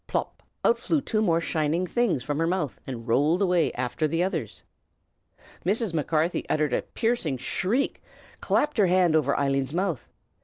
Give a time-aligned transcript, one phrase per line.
[0.07, 0.41] pop!
[0.65, 4.63] out flew two more shining things from her mouth and rolled away after the others.
[5.63, 5.93] Mrs.
[5.93, 8.01] Macarthy uttered a piercing shriek,
[8.31, 10.09] and clapped her hand over Eileen's mouth.